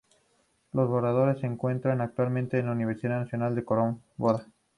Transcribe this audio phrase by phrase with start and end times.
[0.73, 3.97] Los borradores se encuentran actualmente en la Universidad Nacional de Córdoba.